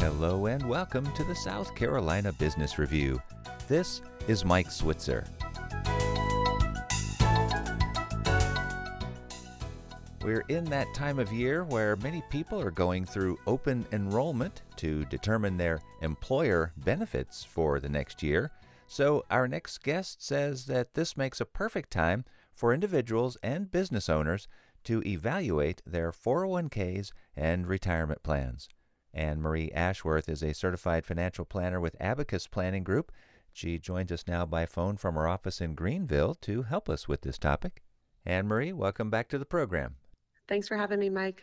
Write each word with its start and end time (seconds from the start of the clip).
Hello 0.00 0.46
and 0.46 0.66
welcome 0.66 1.12
to 1.12 1.22
the 1.24 1.34
South 1.34 1.74
Carolina 1.74 2.32
Business 2.32 2.78
Review. 2.78 3.20
This 3.68 4.00
is 4.28 4.46
Mike 4.46 4.70
Switzer. 4.70 5.26
We're 10.22 10.44
in 10.48 10.64
that 10.70 10.86
time 10.94 11.18
of 11.18 11.30
year 11.34 11.64
where 11.64 11.96
many 11.96 12.22
people 12.30 12.58
are 12.58 12.70
going 12.70 13.04
through 13.04 13.40
open 13.46 13.84
enrollment 13.92 14.62
to 14.76 15.04
determine 15.04 15.58
their 15.58 15.82
employer 16.00 16.72
benefits 16.78 17.44
for 17.44 17.78
the 17.78 17.90
next 17.90 18.22
year. 18.22 18.50
So, 18.86 19.26
our 19.30 19.46
next 19.46 19.82
guest 19.82 20.24
says 20.24 20.64
that 20.64 20.94
this 20.94 21.14
makes 21.14 21.42
a 21.42 21.44
perfect 21.44 21.90
time 21.90 22.24
for 22.54 22.72
individuals 22.72 23.36
and 23.42 23.70
business 23.70 24.08
owners 24.08 24.48
to 24.84 25.02
evaluate 25.04 25.82
their 25.84 26.10
401ks 26.10 27.12
and 27.36 27.66
retirement 27.66 28.22
plans. 28.22 28.66
Anne 29.12 29.40
Marie 29.40 29.72
Ashworth 29.72 30.28
is 30.28 30.42
a 30.42 30.54
certified 30.54 31.04
financial 31.04 31.44
planner 31.44 31.80
with 31.80 31.96
Abacus 32.00 32.46
Planning 32.46 32.84
Group. 32.84 33.10
She 33.52 33.78
joins 33.78 34.12
us 34.12 34.24
now 34.28 34.46
by 34.46 34.66
phone 34.66 34.96
from 34.96 35.16
her 35.16 35.26
office 35.26 35.60
in 35.60 35.74
Greenville 35.74 36.34
to 36.42 36.62
help 36.62 36.88
us 36.88 37.08
with 37.08 37.22
this 37.22 37.38
topic. 37.38 37.82
Anne 38.24 38.46
Marie, 38.46 38.72
welcome 38.72 39.10
back 39.10 39.28
to 39.28 39.38
the 39.38 39.44
program. 39.44 39.96
Thanks 40.48 40.68
for 40.68 40.76
having 40.76 41.00
me, 41.00 41.10
Mike. 41.10 41.42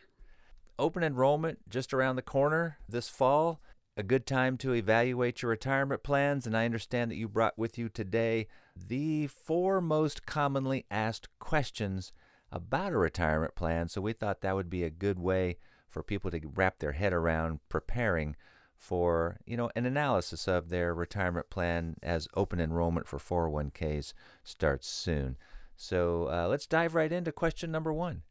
Open 0.79 1.03
enrollment 1.03 1.59
just 1.67 1.93
around 1.93 2.15
the 2.15 2.21
corner 2.21 2.77
this 2.87 3.09
fall. 3.09 3.59
A 3.97 4.03
good 4.03 4.27
time 4.27 4.57
to 4.57 4.73
evaluate 4.73 5.41
your 5.41 5.49
retirement 5.49 6.03
plans, 6.03 6.45
and 6.45 6.55
I 6.55 6.65
understand 6.65 7.09
that 7.09 7.17
you 7.17 7.27
brought 7.27 7.57
with 7.57 7.77
you 7.77 7.89
today 7.89 8.47
the 8.75 9.27
four 9.27 9.81
most 9.81 10.25
commonly 10.25 10.85
asked 10.91 11.29
questions 11.39 12.13
about 12.51 12.93
a 12.93 12.97
retirement 12.97 13.55
plan. 13.55 13.89
So 13.89 13.99
we 13.99 14.13
thought 14.13 14.41
that 14.41 14.55
would 14.55 14.69
be 14.69 14.83
a 14.83 14.91
good 14.91 15.19
way 15.19 15.57
for 15.89 16.03
people 16.03 16.31
to 16.31 16.39
wrap 16.55 16.79
their 16.79 16.93
head 16.93 17.13
around 17.13 17.59
preparing 17.69 18.35
for 18.75 19.39
you 19.45 19.57
know 19.57 19.71
an 19.75 19.85
analysis 19.85 20.47
of 20.47 20.69
their 20.69 20.93
retirement 20.93 21.49
plan 21.49 21.95
as 22.03 22.27
open 22.35 22.59
enrollment 22.59 23.07
for 23.07 23.17
401ks 23.17 24.13
starts 24.43 24.87
soon. 24.87 25.37
So 25.75 26.29
uh, 26.31 26.47
let's 26.47 26.67
dive 26.67 26.95
right 26.95 27.11
into 27.11 27.31
question 27.31 27.71
number 27.71 27.93
one. 27.93 28.23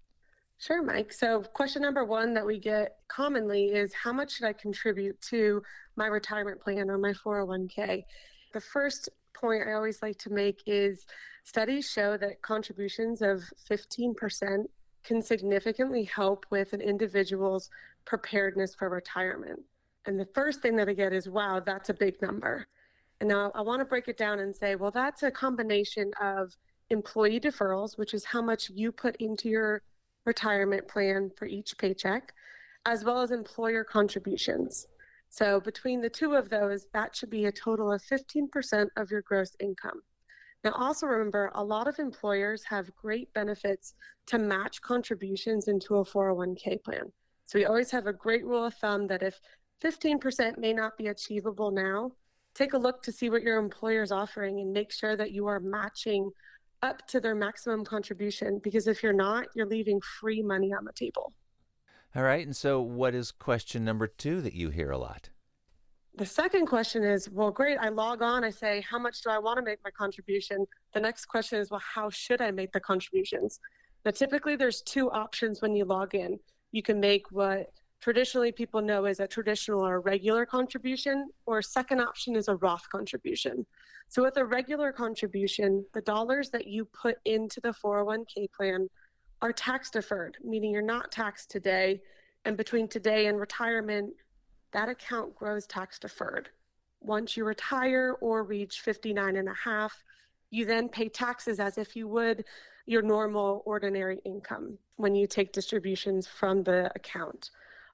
Sure, 0.58 0.82
Mike. 0.82 1.12
So, 1.12 1.42
question 1.42 1.82
number 1.82 2.04
one 2.04 2.32
that 2.32 2.46
we 2.46 2.58
get 2.58 2.96
commonly 3.08 3.66
is 3.66 3.92
How 3.92 4.12
much 4.12 4.32
should 4.32 4.46
I 4.46 4.54
contribute 4.54 5.20
to 5.22 5.62
my 5.96 6.06
retirement 6.06 6.60
plan 6.60 6.90
or 6.90 6.96
my 6.96 7.12
401k? 7.12 8.04
The 8.54 8.60
first 8.60 9.10
point 9.34 9.64
I 9.68 9.74
always 9.74 10.00
like 10.00 10.18
to 10.20 10.30
make 10.30 10.62
is 10.66 11.04
studies 11.44 11.90
show 11.90 12.16
that 12.16 12.40
contributions 12.40 13.20
of 13.20 13.42
15% 13.70 14.64
can 15.06 15.22
significantly 15.22 16.04
help 16.04 16.44
with 16.50 16.72
an 16.72 16.80
individual's 16.80 17.70
preparedness 18.04 18.74
for 18.74 18.90
retirement. 18.90 19.60
And 20.04 20.20
the 20.20 20.28
first 20.34 20.60
thing 20.60 20.76
that 20.76 20.88
I 20.88 20.92
get 20.92 21.12
is, 21.12 21.28
wow, 21.28 21.60
that's 21.60 21.88
a 21.88 21.94
big 21.94 22.20
number. 22.20 22.66
And 23.20 23.28
now 23.28 23.50
I 23.54 23.62
want 23.62 23.80
to 23.80 23.84
break 23.84 24.08
it 24.08 24.18
down 24.18 24.40
and 24.40 24.54
say, 24.54 24.74
well, 24.74 24.90
that's 24.90 25.22
a 25.22 25.30
combination 25.30 26.10
of 26.20 26.54
employee 26.90 27.40
deferrals, 27.40 27.96
which 27.96 28.14
is 28.14 28.24
how 28.24 28.42
much 28.42 28.70
you 28.70 28.92
put 28.92 29.16
into 29.16 29.48
your 29.48 29.82
retirement 30.24 30.86
plan 30.86 31.30
for 31.36 31.46
each 31.46 31.78
paycheck, 31.78 32.34
as 32.84 33.04
well 33.04 33.20
as 33.20 33.30
employer 33.30 33.84
contributions. 33.84 34.86
So 35.28 35.60
between 35.60 36.00
the 36.00 36.10
two 36.10 36.34
of 36.34 36.50
those, 36.50 36.86
that 36.92 37.16
should 37.16 37.30
be 37.30 37.46
a 37.46 37.52
total 37.52 37.92
of 37.92 38.02
15% 38.02 38.88
of 38.96 39.10
your 39.10 39.22
gross 39.22 39.56
income. 39.60 40.02
Now, 40.66 40.72
also 40.72 41.06
remember, 41.06 41.52
a 41.54 41.62
lot 41.62 41.86
of 41.86 42.00
employers 42.00 42.64
have 42.64 42.92
great 42.96 43.32
benefits 43.34 43.94
to 44.26 44.36
match 44.36 44.82
contributions 44.82 45.68
into 45.68 45.98
a 45.98 46.04
401k 46.04 46.82
plan. 46.82 47.04
So 47.44 47.60
we 47.60 47.66
always 47.66 47.88
have 47.92 48.08
a 48.08 48.12
great 48.12 48.44
rule 48.44 48.64
of 48.64 48.74
thumb 48.74 49.06
that 49.06 49.22
if 49.22 49.38
15% 49.80 50.58
may 50.58 50.72
not 50.72 50.98
be 50.98 51.06
achievable 51.06 51.70
now, 51.70 52.10
take 52.52 52.72
a 52.72 52.78
look 52.78 53.00
to 53.04 53.12
see 53.12 53.30
what 53.30 53.42
your 53.42 53.58
employer 53.58 54.02
is 54.02 54.10
offering 54.10 54.58
and 54.58 54.72
make 54.72 54.90
sure 54.90 55.16
that 55.16 55.30
you 55.30 55.46
are 55.46 55.60
matching 55.60 56.32
up 56.82 57.06
to 57.06 57.20
their 57.20 57.36
maximum 57.36 57.84
contribution 57.84 58.58
because 58.64 58.88
if 58.88 59.04
you're 59.04 59.12
not, 59.12 59.46
you're 59.54 59.66
leaving 59.66 60.00
free 60.00 60.42
money 60.42 60.72
on 60.72 60.84
the 60.84 60.92
table. 60.94 61.32
All 62.16 62.24
right. 62.24 62.44
And 62.44 62.56
so, 62.56 62.80
what 62.80 63.14
is 63.14 63.30
question 63.30 63.84
number 63.84 64.08
two 64.08 64.40
that 64.40 64.54
you 64.54 64.70
hear 64.70 64.90
a 64.90 64.98
lot? 64.98 65.30
The 66.16 66.24
second 66.24 66.64
question 66.64 67.04
is, 67.04 67.28
well, 67.28 67.50
great. 67.50 67.76
I 67.76 67.90
log 67.90 68.22
on. 68.22 68.42
I 68.42 68.48
say, 68.48 68.82
how 68.88 68.98
much 68.98 69.20
do 69.20 69.28
I 69.28 69.38
want 69.38 69.58
to 69.58 69.62
make 69.62 69.80
my 69.84 69.90
contribution? 69.90 70.66
The 70.94 71.00
next 71.00 71.26
question 71.26 71.60
is, 71.60 71.70
well, 71.70 71.82
how 71.94 72.08
should 72.08 72.40
I 72.40 72.50
make 72.50 72.72
the 72.72 72.80
contributions? 72.80 73.60
Now, 74.02 74.12
typically, 74.12 74.56
there's 74.56 74.80
two 74.80 75.10
options 75.10 75.60
when 75.60 75.76
you 75.76 75.84
log 75.84 76.14
in. 76.14 76.38
You 76.72 76.82
can 76.82 77.00
make 77.00 77.30
what 77.32 77.70
traditionally 78.00 78.50
people 78.50 78.80
know 78.80 79.04
is 79.04 79.20
a 79.20 79.26
traditional 79.26 79.86
or 79.86 80.00
regular 80.00 80.46
contribution, 80.46 81.28
or 81.44 81.60
second 81.60 82.00
option 82.00 82.34
is 82.34 82.48
a 82.48 82.56
Roth 82.56 82.88
contribution. 82.90 83.66
So, 84.08 84.22
with 84.22 84.38
a 84.38 84.44
regular 84.44 84.92
contribution, 84.92 85.84
the 85.92 86.00
dollars 86.00 86.48
that 86.50 86.66
you 86.66 86.86
put 86.86 87.16
into 87.26 87.60
the 87.60 87.74
401k 87.84 88.50
plan 88.56 88.88
are 89.42 89.52
tax 89.52 89.90
deferred, 89.90 90.38
meaning 90.42 90.70
you're 90.70 90.80
not 90.80 91.12
taxed 91.12 91.50
today. 91.50 92.00
And 92.46 92.56
between 92.56 92.88
today 92.88 93.26
and 93.26 93.38
retirement, 93.38 94.14
that 94.72 94.88
account 94.88 95.34
grows 95.34 95.66
tax 95.66 95.98
deferred. 95.98 96.50
Once 97.00 97.36
you 97.36 97.44
retire 97.44 98.16
or 98.20 98.42
reach 98.42 98.80
59 98.80 99.36
and 99.36 99.48
a 99.48 99.54
half, 99.54 100.02
you 100.50 100.64
then 100.64 100.88
pay 100.88 101.08
taxes 101.08 101.60
as 101.60 101.78
if 101.78 101.94
you 101.96 102.08
would 102.08 102.44
your 102.86 103.02
normal 103.02 103.62
ordinary 103.66 104.20
income 104.24 104.78
when 104.96 105.14
you 105.14 105.26
take 105.26 105.52
distributions 105.52 106.26
from 106.26 106.62
the 106.62 106.90
account. 106.94 107.50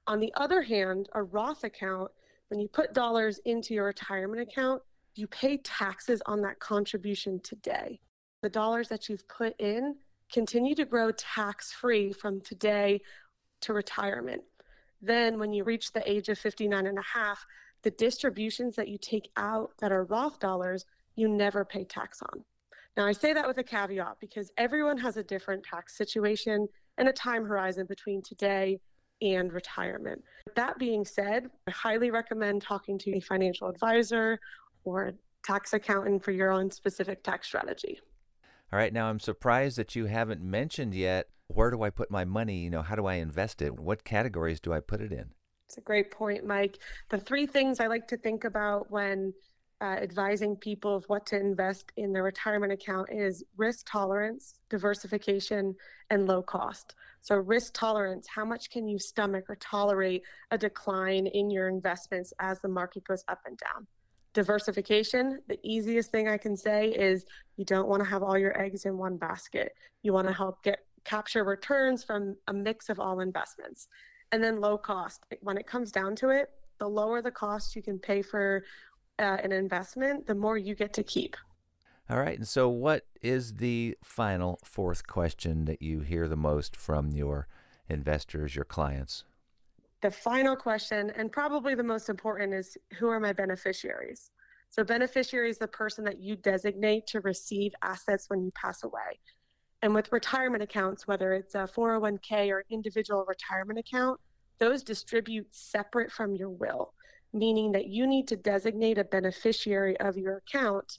On 0.06 0.20
the 0.20 0.32
other 0.36 0.62
hand, 0.62 1.08
a 1.14 1.22
Roth 1.22 1.64
account, 1.64 2.10
when 2.48 2.60
you 2.60 2.68
put 2.68 2.92
dollars 2.92 3.40
into 3.44 3.74
your 3.74 3.86
retirement 3.86 4.42
account, 4.42 4.82
you 5.14 5.26
pay 5.26 5.58
taxes 5.58 6.22
on 6.26 6.42
that 6.42 6.58
contribution 6.58 7.40
today. 7.40 8.00
The 8.42 8.50
dollars 8.50 8.88
that 8.88 9.08
you've 9.08 9.26
put 9.28 9.54
in 9.58 9.96
continue 10.32 10.74
to 10.74 10.84
grow 10.84 11.10
tax 11.12 11.72
free 11.72 12.12
from 12.12 12.40
today 12.40 13.00
to 13.62 13.72
retirement. 13.72 14.42
Then, 15.02 15.40
when 15.40 15.52
you 15.52 15.64
reach 15.64 15.92
the 15.92 16.08
age 16.08 16.28
of 16.28 16.38
59 16.38 16.86
and 16.86 16.98
a 16.98 17.02
half, 17.02 17.44
the 17.82 17.90
distributions 17.90 18.76
that 18.76 18.86
you 18.86 18.96
take 18.96 19.28
out 19.36 19.72
that 19.80 19.90
are 19.90 20.04
Roth 20.04 20.38
dollars, 20.38 20.86
you 21.16 21.28
never 21.28 21.64
pay 21.64 21.84
tax 21.84 22.22
on. 22.22 22.44
Now, 22.96 23.06
I 23.06 23.12
say 23.12 23.32
that 23.32 23.48
with 23.48 23.58
a 23.58 23.64
caveat 23.64 24.18
because 24.20 24.52
everyone 24.56 24.98
has 24.98 25.16
a 25.16 25.24
different 25.24 25.64
tax 25.64 25.96
situation 25.96 26.68
and 26.98 27.08
a 27.08 27.12
time 27.12 27.44
horizon 27.44 27.86
between 27.86 28.22
today 28.22 28.78
and 29.20 29.52
retirement. 29.52 30.22
That 30.54 30.78
being 30.78 31.04
said, 31.04 31.48
I 31.66 31.70
highly 31.70 32.10
recommend 32.10 32.62
talking 32.62 32.98
to 32.98 33.16
a 33.16 33.20
financial 33.20 33.68
advisor 33.68 34.38
or 34.84 35.08
a 35.08 35.12
tax 35.44 35.72
accountant 35.72 36.22
for 36.22 36.30
your 36.30 36.52
own 36.52 36.70
specific 36.70 37.24
tax 37.24 37.48
strategy. 37.48 37.98
All 38.72 38.78
right, 38.78 38.92
now 38.92 39.08
I'm 39.08 39.20
surprised 39.20 39.78
that 39.78 39.96
you 39.96 40.06
haven't 40.06 40.42
mentioned 40.42 40.94
yet 40.94 41.28
where 41.54 41.70
do 41.70 41.82
I 41.82 41.90
put 41.90 42.10
my 42.10 42.24
money? 42.24 42.58
You 42.58 42.70
know, 42.70 42.82
how 42.82 42.96
do 42.96 43.06
I 43.06 43.14
invest 43.14 43.62
it? 43.62 43.78
What 43.78 44.04
categories 44.04 44.60
do 44.60 44.72
I 44.72 44.80
put 44.80 45.00
it 45.00 45.12
in? 45.12 45.30
It's 45.66 45.78
a 45.78 45.80
great 45.80 46.10
point, 46.10 46.46
Mike. 46.46 46.78
The 47.08 47.18
three 47.18 47.46
things 47.46 47.80
I 47.80 47.86
like 47.86 48.06
to 48.08 48.16
think 48.16 48.44
about 48.44 48.90
when 48.90 49.32
uh, 49.82 49.96
advising 50.00 50.54
people 50.54 50.94
of 50.94 51.04
what 51.06 51.26
to 51.26 51.40
invest 51.40 51.92
in 51.96 52.12
their 52.12 52.22
retirement 52.22 52.72
account 52.72 53.08
is 53.10 53.42
risk 53.56 53.84
tolerance, 53.90 54.54
diversification, 54.70 55.74
and 56.10 56.28
low 56.28 56.40
cost. 56.40 56.94
So, 57.20 57.36
risk 57.36 57.72
tolerance 57.74 58.28
how 58.32 58.44
much 58.44 58.70
can 58.70 58.86
you 58.86 58.98
stomach 58.98 59.46
or 59.48 59.56
tolerate 59.56 60.22
a 60.52 60.58
decline 60.58 61.26
in 61.26 61.50
your 61.50 61.68
investments 61.68 62.32
as 62.38 62.60
the 62.60 62.68
market 62.68 63.04
goes 63.04 63.24
up 63.26 63.40
and 63.44 63.58
down? 63.58 63.86
Diversification, 64.34 65.40
the 65.48 65.58
easiest 65.64 66.10
thing 66.10 66.28
I 66.28 66.38
can 66.38 66.56
say 66.56 66.90
is 66.90 67.24
you 67.56 67.64
don't 67.64 67.88
want 67.88 68.02
to 68.02 68.08
have 68.08 68.22
all 68.22 68.38
your 68.38 68.58
eggs 68.60 68.84
in 68.84 68.96
one 68.98 69.16
basket. 69.16 69.72
You 70.02 70.12
want 70.12 70.28
to 70.28 70.32
help 70.32 70.62
get 70.62 70.78
capture 71.04 71.44
returns 71.44 72.04
from 72.04 72.36
a 72.48 72.52
mix 72.52 72.88
of 72.88 73.00
all 73.00 73.20
investments. 73.20 73.88
And 74.30 74.42
then 74.42 74.60
low 74.60 74.78
cost. 74.78 75.24
When 75.40 75.58
it 75.58 75.66
comes 75.66 75.92
down 75.92 76.16
to 76.16 76.30
it, 76.30 76.50
the 76.78 76.88
lower 76.88 77.22
the 77.22 77.30
cost 77.30 77.76
you 77.76 77.82
can 77.82 77.98
pay 77.98 78.22
for 78.22 78.64
uh, 79.18 79.36
an 79.42 79.52
investment, 79.52 80.26
the 80.26 80.34
more 80.34 80.56
you 80.56 80.74
get 80.74 80.92
to 80.94 81.02
keep. 81.02 81.36
All 82.10 82.18
right. 82.18 82.36
And 82.36 82.48
so, 82.48 82.68
what 82.68 83.06
is 83.20 83.54
the 83.54 83.96
final 84.02 84.58
fourth 84.64 85.06
question 85.06 85.66
that 85.66 85.80
you 85.80 86.00
hear 86.00 86.28
the 86.28 86.36
most 86.36 86.76
from 86.76 87.12
your 87.12 87.46
investors, 87.88 88.56
your 88.56 88.64
clients? 88.64 89.24
The 90.00 90.10
final 90.10 90.56
question, 90.56 91.12
and 91.16 91.30
probably 91.30 91.74
the 91.74 91.84
most 91.84 92.08
important, 92.08 92.52
is 92.52 92.76
who 92.98 93.08
are 93.08 93.20
my 93.20 93.32
beneficiaries? 93.32 94.30
So, 94.68 94.82
beneficiary 94.82 95.50
is 95.50 95.58
the 95.58 95.68
person 95.68 96.04
that 96.04 96.18
you 96.18 96.34
designate 96.36 97.06
to 97.08 97.20
receive 97.20 97.72
assets 97.82 98.28
when 98.28 98.42
you 98.42 98.50
pass 98.50 98.82
away. 98.82 99.20
And 99.82 99.94
with 99.94 100.12
retirement 100.12 100.62
accounts, 100.62 101.06
whether 101.08 101.32
it's 101.32 101.54
a 101.54 101.68
401k 101.68 102.50
or 102.50 102.64
individual 102.70 103.24
retirement 103.26 103.78
account, 103.78 104.20
those 104.58 104.82
distribute 104.82 105.48
separate 105.50 106.12
from 106.12 106.36
your 106.36 106.50
will, 106.50 106.94
meaning 107.32 107.72
that 107.72 107.88
you 107.88 108.06
need 108.06 108.28
to 108.28 108.36
designate 108.36 108.98
a 108.98 109.04
beneficiary 109.04 109.98
of 109.98 110.16
your 110.16 110.36
account 110.36 110.98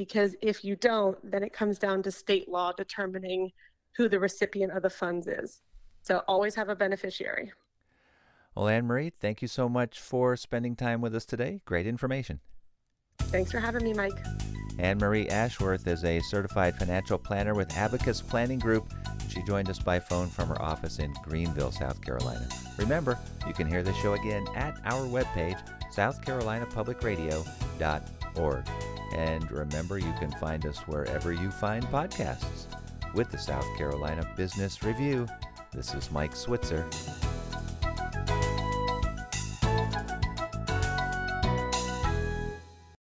because 0.00 0.34
if 0.40 0.64
you 0.64 0.76
don't, 0.76 1.18
then 1.30 1.42
it 1.42 1.52
comes 1.52 1.78
down 1.78 2.02
to 2.02 2.10
state 2.10 2.48
law 2.48 2.72
determining 2.72 3.52
who 3.96 4.08
the 4.08 4.18
recipient 4.18 4.72
of 4.72 4.82
the 4.82 4.88
funds 4.88 5.26
is. 5.26 5.60
So 6.00 6.22
always 6.26 6.54
have 6.54 6.70
a 6.70 6.74
beneficiary. 6.74 7.52
Well, 8.54 8.68
Anne 8.68 8.86
Marie, 8.86 9.10
thank 9.10 9.42
you 9.42 9.48
so 9.48 9.68
much 9.68 10.00
for 10.00 10.36
spending 10.36 10.74
time 10.74 11.02
with 11.02 11.14
us 11.14 11.26
today. 11.26 11.60
Great 11.66 11.86
information. 11.86 12.40
Thanks 13.18 13.52
for 13.52 13.60
having 13.60 13.84
me, 13.84 13.92
Mike. 13.92 14.18
Anne 14.80 14.98
Marie 14.98 15.28
Ashworth 15.28 15.86
is 15.86 16.04
a 16.04 16.18
certified 16.20 16.74
financial 16.74 17.18
planner 17.18 17.54
with 17.54 17.76
Abacus 17.76 18.22
Planning 18.22 18.58
Group. 18.58 18.90
She 19.28 19.42
joined 19.42 19.68
us 19.68 19.78
by 19.78 20.00
phone 20.00 20.28
from 20.28 20.48
her 20.48 20.58
office 20.60 20.98
in 21.00 21.12
Greenville, 21.22 21.70
South 21.70 22.00
Carolina. 22.00 22.48
Remember, 22.78 23.18
you 23.46 23.52
can 23.52 23.68
hear 23.68 23.82
the 23.82 23.92
show 23.94 24.14
again 24.14 24.46
at 24.56 24.80
our 24.84 25.06
webpage, 25.06 25.60
southcarolinapublicradio.org. 25.94 28.68
And 29.14 29.52
remember, 29.52 29.98
you 29.98 30.14
can 30.18 30.32
find 30.32 30.64
us 30.64 30.78
wherever 30.86 31.30
you 31.30 31.50
find 31.50 31.84
podcasts. 31.86 32.64
With 33.14 33.30
the 33.30 33.38
South 33.38 33.66
Carolina 33.76 34.26
Business 34.34 34.82
Review, 34.82 35.26
this 35.72 35.94
is 35.94 36.10
Mike 36.10 36.34
Switzer. 36.34 36.88